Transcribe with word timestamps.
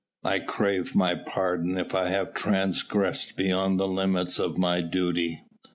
"I 0.23 0.39
crave 0.39 0.93
thy 0.93 1.13
pardon 1.13 1.77
if 1.77 1.93
I 1.93 2.07
have 2.07 2.33
transgressed 2.33 3.37
beyond 3.37 3.79
the 3.79 3.87
limits 3.87 4.39
of 4.39 4.57
my 4.57 4.81
duty." 4.81 5.43